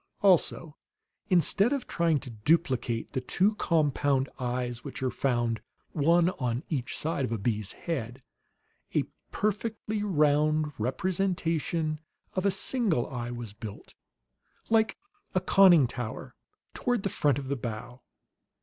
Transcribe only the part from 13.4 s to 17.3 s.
built, like a conning tower, toward the